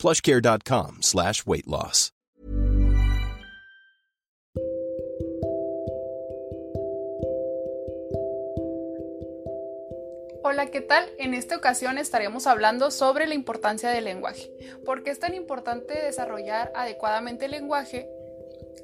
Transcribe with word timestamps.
plushcare.com 0.00 1.02
slash 1.02 1.42
weight 1.46 1.66
loss. 1.66 2.12
Hola, 10.42 10.66
¿qué 10.66 10.80
tal? 10.80 11.04
En 11.18 11.34
esta 11.34 11.54
ocasión 11.54 11.98
estaremos 11.98 12.46
hablando 12.46 12.90
sobre 12.90 13.26
la 13.26 13.34
importancia 13.34 13.90
del 13.90 14.04
lenguaje. 14.04 14.50
¿Por 14.86 15.02
qué 15.04 15.10
es 15.10 15.20
tan 15.20 15.34
importante 15.34 15.94
desarrollar 15.94 16.72
adecuadamente 16.74 17.44
el 17.44 17.50
lenguaje 17.50 18.08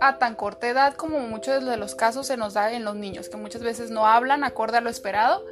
a 0.00 0.18
tan 0.18 0.34
corta 0.34 0.68
edad 0.68 0.94
como 0.94 1.20
muchos 1.20 1.64
de 1.64 1.76
los 1.76 1.94
casos 1.94 2.26
se 2.26 2.36
nos 2.36 2.54
da 2.54 2.72
en 2.72 2.84
los 2.84 2.96
niños, 2.96 3.28
que 3.28 3.36
muchas 3.36 3.62
veces 3.62 3.90
no 3.90 4.06
hablan 4.06 4.42
acorde 4.42 4.78
a 4.78 4.80
lo 4.80 4.90
esperado? 4.90 5.44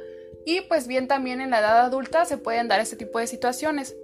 Y 0.45 0.61
pues 0.61 0.87
bien 0.87 1.07
también 1.07 1.39
en 1.39 1.51
la 1.51 1.59
edad 1.59 1.79
adulta 1.79 2.25
se 2.25 2.37
pueden 2.37 2.67
dar 2.67 2.81
este 2.81 2.97
tipo 2.97 3.17
de 3.19 3.27
situaciones. 3.27 3.95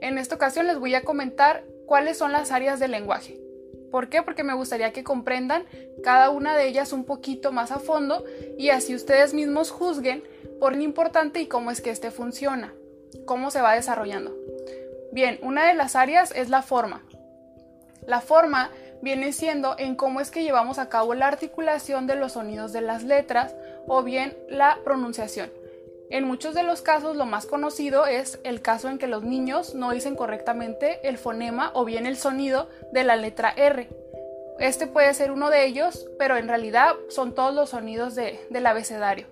En 0.00 0.18
esta 0.18 0.34
ocasión 0.34 0.66
les 0.66 0.78
voy 0.78 0.94
a 0.94 1.02
comentar 1.02 1.64
cuáles 1.86 2.18
son 2.18 2.32
las 2.32 2.52
áreas 2.52 2.78
del 2.78 2.92
lenguaje. 2.92 3.40
¿Por 3.90 4.08
qué? 4.08 4.22
Porque 4.22 4.44
me 4.44 4.54
gustaría 4.54 4.92
que 4.92 5.04
comprendan 5.04 5.64
cada 6.02 6.30
una 6.30 6.56
de 6.56 6.68
ellas 6.68 6.92
un 6.92 7.04
poquito 7.04 7.52
más 7.52 7.72
a 7.72 7.78
fondo 7.78 8.24
y 8.58 8.68
así 8.70 8.94
ustedes 8.94 9.34
mismos 9.34 9.70
juzguen 9.70 10.22
por 10.60 10.76
lo 10.76 10.82
importante 10.82 11.40
y 11.40 11.46
cómo 11.46 11.70
es 11.70 11.80
que 11.80 11.90
este 11.90 12.10
funciona, 12.10 12.74
cómo 13.24 13.50
se 13.50 13.62
va 13.62 13.74
desarrollando. 13.74 14.36
Bien, 15.12 15.38
una 15.42 15.66
de 15.66 15.74
las 15.74 15.96
áreas 15.96 16.32
es 16.36 16.50
la 16.50 16.62
forma. 16.62 17.02
La 18.06 18.20
forma 18.20 18.70
viene 19.00 19.32
siendo 19.32 19.74
en 19.78 19.94
cómo 19.94 20.20
es 20.20 20.30
que 20.30 20.42
llevamos 20.42 20.78
a 20.78 20.88
cabo 20.88 21.14
la 21.14 21.28
articulación 21.28 22.06
de 22.06 22.16
los 22.16 22.32
sonidos 22.32 22.72
de 22.72 22.82
las 22.82 23.04
letras 23.04 23.54
o 23.86 24.02
bien 24.02 24.36
la 24.48 24.78
pronunciación. 24.84 25.50
En 26.10 26.24
muchos 26.24 26.54
de 26.54 26.62
los 26.62 26.80
casos 26.80 27.16
lo 27.16 27.26
más 27.26 27.44
conocido 27.44 28.06
es 28.06 28.40
el 28.42 28.62
caso 28.62 28.88
en 28.88 28.98
que 28.98 29.06
los 29.06 29.24
niños 29.24 29.74
no 29.74 29.90
dicen 29.90 30.16
correctamente 30.16 31.06
el 31.06 31.18
fonema 31.18 31.70
o 31.74 31.84
bien 31.84 32.06
el 32.06 32.16
sonido 32.16 32.68
de 32.92 33.04
la 33.04 33.16
letra 33.16 33.52
R. 33.54 33.88
Este 34.58 34.86
puede 34.86 35.12
ser 35.12 35.30
uno 35.30 35.50
de 35.50 35.66
ellos, 35.66 36.08
pero 36.18 36.36
en 36.36 36.48
realidad 36.48 36.94
son 37.10 37.34
todos 37.34 37.54
los 37.54 37.70
sonidos 37.70 38.14
del 38.14 38.66
abecedario. 38.66 39.26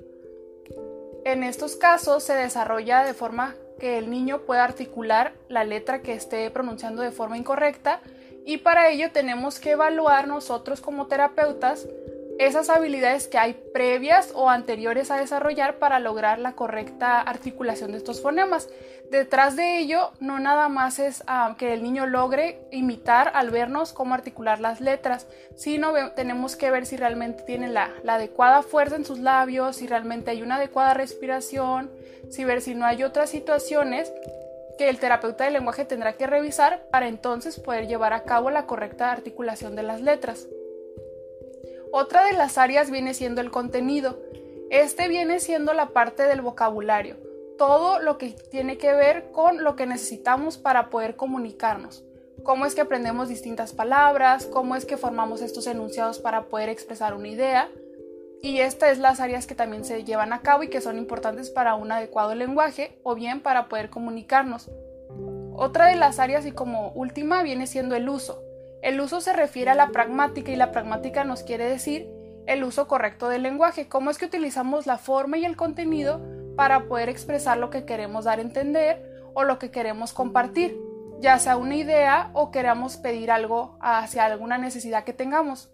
En 1.25 1.43
estos 1.43 1.77
casos 1.77 2.23
se 2.23 2.35
desarrolla 2.35 3.03
de 3.05 3.15
forma 3.15 3.57
que 3.81 3.99
el 3.99 4.11
niño 4.11 4.43
pueda 4.43 4.65
articular 4.65 5.33
la 5.49 5.65
letra 5.65 6.03
que 6.03 6.13
esté 6.13 6.51
pronunciando 6.51 7.03
de 7.03 7.11
forma 7.11 7.39
incorrecta 7.39 8.01
y 8.45 8.59
para 8.59 8.91
ello 8.91 9.11
tenemos 9.13 9.59
que 9.59 9.73
evaluar 9.73 10.29
nosotros 10.29 10.81
como 10.81 11.09
terapeutas 11.09 11.89
esas 12.39 12.69
habilidades 12.69 13.29
que 13.29 13.39
hay 13.39 13.55
previas 13.73 14.33
o 14.35 14.51
anteriores 14.51 15.11
a 15.11 15.17
desarrollar 15.17 15.79
para 15.79 15.99
lograr 16.01 16.39
la 16.39 16.53
correcta 16.53 17.21
articulación 17.21 17.93
de 17.93 17.99
estos 17.99 18.21
fonemas. 18.21 18.69
Detrás 19.11 19.57
de 19.57 19.79
ello, 19.79 20.11
no 20.21 20.39
nada 20.39 20.69
más 20.69 20.99
es 20.99 21.23
ah, 21.27 21.55
que 21.59 21.73
el 21.73 21.83
niño 21.83 22.07
logre 22.07 22.61
imitar 22.71 23.31
al 23.35 23.51
vernos 23.51 23.93
cómo 23.93 24.15
articular 24.15 24.61
las 24.61 24.81
letras, 24.81 25.27
sino 25.55 25.93
tenemos 26.15 26.57
que 26.57 26.71
ver 26.71 26.87
si 26.87 26.97
realmente 26.97 27.45
tiene 27.45 27.69
la, 27.69 27.91
la, 28.03 28.15
adecuada 28.15 28.63
fuerza 28.63 28.97
en 28.97 29.05
sus 29.05 29.21
labios, 29.21 29.77
si 29.77 29.87
realmente 29.87 30.33
hay 30.33 30.43
una 30.43 30.57
adecuada 30.57 30.95
respiración, 30.95 31.91
si 32.31 32.45
ver 32.45 32.61
si 32.61 32.75
no 32.75 32.85
hay 32.85 33.05
otras 33.05 33.31
situaciones 33.31 34.13
que 34.77 34.89
el 34.89 34.99
terapeuta 34.99 35.45
del 35.45 35.55
lenguaje 35.55 35.85
tendrá 35.85 36.15
que 36.15 36.27
revisar 36.27 36.83
para 36.91 37.09
entonces 37.09 37.59
poder 37.59 37.87
llevar 37.87 38.13
a 38.13 38.25
cabo 38.25 38.51
la 38.51 38.67
correcta 38.67 39.11
articulación 39.11 39.77
de 39.77 39.85
las 39.85 40.01
letras. 40.01 40.47
Otra 41.93 42.25
de 42.25 42.33
las 42.33 42.59
áreas 42.59 42.91
viene 42.91 43.15
siendo 43.15 43.41
el 43.41 43.51
contenido. 43.51 44.19
Este 44.71 45.09
viene 45.09 45.41
siendo 45.41 45.73
la 45.73 45.91
parte 45.91 46.25
del 46.25 46.41
vocabulario, 46.41 47.17
todo 47.57 48.01
lo 48.01 48.19
que 48.19 48.31
tiene 48.31 48.79
que 48.79 48.93
ver 48.93 49.31
con 49.31 49.63
lo 49.63 49.77
que 49.77 49.87
necesitamos 49.87 50.59
para 50.59 50.91
poder 50.91 51.17
comunicarnos. 51.17 52.05
Cómo 52.43 52.67
es 52.67 52.75
que 52.75 52.81
aprendemos 52.81 53.29
distintas 53.29 53.73
palabras, 53.73 54.47
cómo 54.47 54.77
es 54.77 54.85
que 54.85 54.97
formamos 54.97 55.41
estos 55.41 55.67
enunciados 55.67 56.19
para 56.19 56.47
poder 56.47 56.69
expresar 56.69 57.15
una 57.15 57.29
idea. 57.29 57.71
Y 58.43 58.61
estas 58.61 58.93
es 58.93 58.99
las 58.99 59.21
áreas 59.21 59.47
que 59.47 59.55
también 59.55 59.85
se 59.85 60.05
llevan 60.05 60.33
a 60.33 60.43
cabo 60.43 60.63
y 60.63 60.69
que 60.69 60.81
son 60.81 60.99
importantes 60.99 61.51
para 61.51 61.75
un 61.75 61.91
adecuado 61.91 62.35
lenguaje 62.35 62.99
o 63.03 63.15
bien 63.15 63.41
para 63.41 63.69
poder 63.69 63.91
comunicarnos. 63.91 64.69
Otra 65.55 65.87
de 65.87 65.97
las 65.97 66.19
áreas 66.19 66.45
y 66.45 66.53
como 66.53 66.91
última 66.91 67.43
viene 67.43 67.67
siendo 67.67 67.97
el 67.97 68.09
uso. 68.09 68.46
El 68.87 69.01
uso 69.01 69.21
se 69.21 69.33
refiere 69.33 69.73
a 69.73 69.75
la 69.75 69.89
pragmática 69.89 70.53
y 70.53 70.55
la 70.55 70.71
pragmática 70.71 71.25
nos 71.25 71.43
quiere 71.43 71.69
decir 71.69 72.09
el 72.47 72.63
uso 72.63 72.87
correcto 72.87 73.29
del 73.29 73.43
lenguaje, 73.43 73.89
cómo 73.89 74.11
es 74.11 74.17
que 74.17 74.27
utilizamos 74.27 74.87
la 74.87 74.97
forma 74.97 75.39
y 75.39 75.45
el 75.45 75.57
contenido 75.57 76.25
para 76.55 76.85
poder 76.87 77.09
expresar 77.09 77.59
lo 77.59 77.69
que 77.69 77.85
queremos 77.85 78.27
dar 78.27 78.39
a 78.39 78.43
entender 78.43 79.03
o 79.35 79.43
lo 79.43 79.59
que 79.59 79.73
queremos 79.73 80.13
compartir, 80.13 80.79
ya 81.19 81.37
sea 81.41 81.57
una 81.57 81.75
idea 81.75 82.31
o 82.33 82.53
queramos 82.53 82.97
pedir 82.97 83.33
algo 83.33 83.77
hacia 83.81 84.25
alguna 84.25 84.57
necesidad 84.57 85.03
que 85.03 85.13
tengamos. 85.13 85.69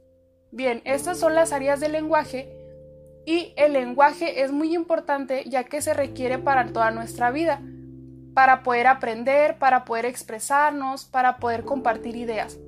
Bien, 0.50 0.80
estas 0.86 1.18
son 1.18 1.34
las 1.34 1.52
áreas 1.52 1.80
del 1.80 1.92
lenguaje 1.92 2.50
y 3.26 3.52
el 3.58 3.74
lenguaje 3.74 4.42
es 4.42 4.52
muy 4.52 4.74
importante 4.74 5.44
ya 5.50 5.64
que 5.64 5.82
se 5.82 5.92
requiere 5.92 6.38
para 6.38 6.72
toda 6.72 6.90
nuestra 6.90 7.30
vida, 7.30 7.60
para 8.32 8.62
poder 8.62 8.86
aprender, 8.86 9.58
para 9.58 9.84
poder 9.84 10.06
expresarnos, 10.06 11.04
para 11.04 11.36
poder 11.36 11.64
compartir 11.64 12.16
ideas. 12.16 12.58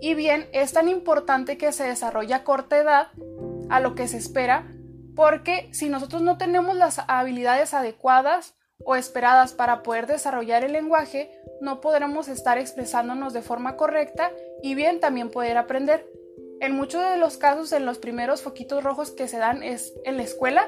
Y 0.00 0.14
bien, 0.14 0.48
es 0.52 0.72
tan 0.72 0.88
importante 0.88 1.58
que 1.58 1.72
se 1.72 1.84
desarrolle 1.84 2.34
a 2.34 2.44
corta 2.44 2.78
edad 2.78 3.08
a 3.68 3.80
lo 3.80 3.94
que 3.94 4.08
se 4.08 4.16
espera, 4.16 4.66
porque 5.14 5.68
si 5.72 5.88
nosotros 5.88 6.22
no 6.22 6.38
tenemos 6.38 6.76
las 6.76 7.00
habilidades 7.06 7.74
adecuadas 7.74 8.54
o 8.84 8.96
esperadas 8.96 9.52
para 9.52 9.82
poder 9.82 10.06
desarrollar 10.06 10.64
el 10.64 10.72
lenguaje, 10.72 11.30
no 11.60 11.80
podremos 11.80 12.28
estar 12.28 12.58
expresándonos 12.58 13.32
de 13.32 13.42
forma 13.42 13.76
correcta 13.76 14.32
y 14.62 14.74
bien 14.74 15.00
también 15.00 15.30
poder 15.30 15.58
aprender. 15.58 16.06
En 16.60 16.74
muchos 16.74 17.02
de 17.08 17.16
los 17.16 17.36
casos, 17.36 17.72
en 17.72 17.86
los 17.86 17.98
primeros 17.98 18.42
foquitos 18.42 18.82
rojos 18.82 19.10
que 19.10 19.28
se 19.28 19.38
dan 19.38 19.62
es 19.62 19.94
en 20.04 20.16
la 20.16 20.22
escuela 20.22 20.66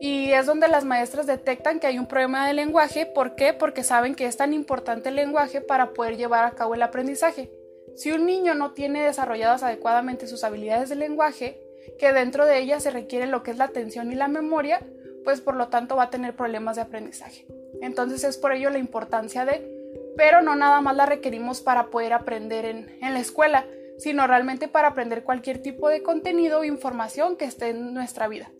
y 0.00 0.32
es 0.32 0.46
donde 0.46 0.66
las 0.66 0.84
maestras 0.84 1.26
detectan 1.26 1.78
que 1.78 1.86
hay 1.86 1.98
un 1.98 2.06
problema 2.06 2.46
de 2.46 2.54
lenguaje. 2.54 3.06
¿Por 3.06 3.34
qué? 3.34 3.52
Porque 3.52 3.84
saben 3.84 4.14
que 4.14 4.26
es 4.26 4.36
tan 4.36 4.52
importante 4.52 5.10
el 5.10 5.16
lenguaje 5.16 5.60
para 5.60 5.92
poder 5.92 6.16
llevar 6.16 6.44
a 6.44 6.52
cabo 6.52 6.74
el 6.74 6.82
aprendizaje. 6.82 7.50
Si 7.96 8.12
un 8.12 8.26
niño 8.26 8.54
no 8.54 8.72
tiene 8.72 9.02
desarrolladas 9.02 9.62
adecuadamente 9.62 10.26
sus 10.26 10.44
habilidades 10.44 10.88
de 10.88 10.96
lenguaje, 10.96 11.60
que 11.98 12.12
dentro 12.12 12.46
de 12.46 12.58
ellas 12.58 12.82
se 12.82 12.90
requiere 12.90 13.26
lo 13.26 13.42
que 13.42 13.50
es 13.50 13.58
la 13.58 13.64
atención 13.64 14.12
y 14.12 14.14
la 14.14 14.28
memoria, 14.28 14.86
pues 15.24 15.40
por 15.40 15.56
lo 15.56 15.68
tanto 15.68 15.96
va 15.96 16.04
a 16.04 16.10
tener 16.10 16.34
problemas 16.34 16.76
de 16.76 16.82
aprendizaje. 16.82 17.46
Entonces 17.80 18.24
es 18.24 18.36
por 18.36 18.52
ello 18.52 18.70
la 18.70 18.78
importancia 18.78 19.44
de, 19.44 19.68
pero 20.16 20.42
no 20.42 20.56
nada 20.56 20.80
más 20.80 20.96
la 20.96 21.06
requerimos 21.06 21.60
para 21.60 21.88
poder 21.90 22.12
aprender 22.12 22.64
en, 22.64 22.98
en 23.02 23.14
la 23.14 23.20
escuela, 23.20 23.66
sino 23.98 24.26
realmente 24.26 24.68
para 24.68 24.88
aprender 24.88 25.24
cualquier 25.24 25.60
tipo 25.60 25.88
de 25.88 26.02
contenido 26.02 26.60
o 26.60 26.64
información 26.64 27.36
que 27.36 27.44
esté 27.44 27.68
en 27.68 27.92
nuestra 27.92 28.28
vida. 28.28 28.50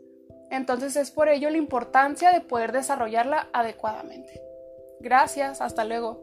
Entonces 0.50 0.96
es 0.96 1.10
por 1.10 1.28
ello 1.28 1.48
la 1.48 1.58
importancia 1.58 2.32
de 2.32 2.40
poder 2.40 2.72
desarrollarla 2.72 3.48
adecuadamente. 3.52 4.40
Gracias, 5.00 5.60
hasta 5.60 5.84
luego. 5.84 6.22